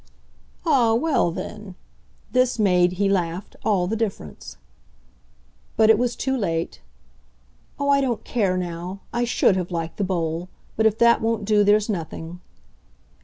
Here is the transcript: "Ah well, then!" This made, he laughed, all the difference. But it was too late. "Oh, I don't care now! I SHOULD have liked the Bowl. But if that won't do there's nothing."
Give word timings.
"Ah 0.65 0.95
well, 0.95 1.29
then!" 1.29 1.75
This 2.31 2.57
made, 2.57 2.93
he 2.93 3.07
laughed, 3.07 3.55
all 3.63 3.85
the 3.85 3.95
difference. 3.95 4.57
But 5.77 5.91
it 5.91 5.99
was 5.99 6.15
too 6.15 6.35
late. 6.35 6.81
"Oh, 7.79 7.89
I 7.91 8.01
don't 8.01 8.23
care 8.23 8.57
now! 8.57 9.01
I 9.13 9.25
SHOULD 9.25 9.55
have 9.57 9.69
liked 9.69 9.97
the 9.97 10.03
Bowl. 10.03 10.49
But 10.75 10.87
if 10.87 10.97
that 10.97 11.21
won't 11.21 11.45
do 11.45 11.63
there's 11.63 11.87
nothing." 11.87 12.41